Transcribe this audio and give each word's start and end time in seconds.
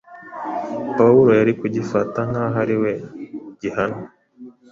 Pawulo 0.97 1.31
yari 1.39 1.53
kugifata 1.59 2.19
nk’aho 2.29 2.57
ari 2.63 2.75
we 2.81 2.91
gihanwe. 3.61 4.05